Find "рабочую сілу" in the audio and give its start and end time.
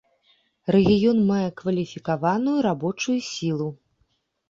2.71-3.73